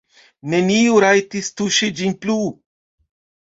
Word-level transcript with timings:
Neniu 0.53 0.95
rajtis 1.03 1.51
tuŝi 1.61 1.93
ĝin 2.03 2.19
plu. 2.25 2.41